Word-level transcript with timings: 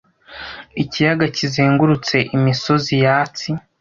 Ikiyaga 0.83 1.25
kizengurutse 1.35 2.17
imisozi 2.37 2.93
yatsi. 3.05 3.49